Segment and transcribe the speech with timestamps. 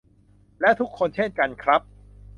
[0.61, 1.81] และทุกคนเช่นกันครับ